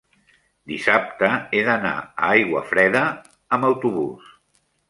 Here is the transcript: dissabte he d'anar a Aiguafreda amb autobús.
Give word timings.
dissabte 0.71 1.29
he 1.35 1.61
d'anar 1.69 1.93
a 1.99 2.31
Aiguafreda 2.39 3.05
amb 3.59 3.73
autobús. 3.73 4.37